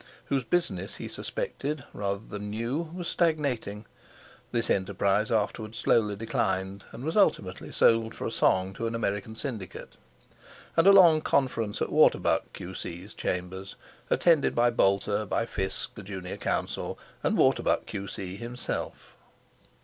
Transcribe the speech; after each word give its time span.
whose 0.25 0.43
business 0.43 0.95
he 0.95 1.07
suspected, 1.07 1.83
rather 1.93 2.25
than 2.27 2.49
knew, 2.49 2.89
was 2.91 3.07
stagnating 3.07 3.85
(this 4.51 4.67
enterprise 4.67 5.31
afterwards 5.31 5.77
slowly 5.77 6.15
declined, 6.15 6.83
and 6.91 7.03
was 7.03 7.15
ultimately 7.15 7.71
sold 7.71 8.15
for 8.15 8.25
a 8.25 8.31
song 8.31 8.73
to 8.73 8.87
an 8.87 8.95
American 8.95 9.35
syndicate); 9.35 9.97
and 10.75 10.87
a 10.87 10.91
long 10.91 11.21
conference 11.21 11.83
at 11.83 11.91
Waterbuck, 11.91 12.51
Q.C.'s 12.51 13.13
chambers, 13.13 13.75
attended 14.09 14.55
by 14.55 14.71
Boulter, 14.71 15.23
by 15.23 15.45
Fiske, 15.45 15.93
the 15.93 16.01
junior 16.01 16.37
counsel, 16.37 16.97
and 17.21 17.37
Waterbuck, 17.37 17.85
Q.C., 17.85 18.37
himself. 18.37 19.15